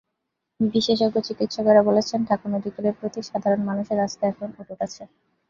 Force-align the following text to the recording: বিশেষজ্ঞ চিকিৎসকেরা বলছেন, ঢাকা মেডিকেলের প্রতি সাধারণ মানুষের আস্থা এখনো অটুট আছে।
বিশেষজ্ঞ 0.59 1.15
চিকিৎসকেরা 1.27 1.81
বলছেন, 1.89 2.19
ঢাকা 2.29 2.45
মেডিকেলের 2.53 2.97
প্রতি 2.99 3.19
সাধারণ 3.29 3.61
মানুষের 3.69 3.97
আস্থা 4.01 4.23
এখনো 4.27 4.53
অটুট 4.61 4.79
আছে। 4.81 5.03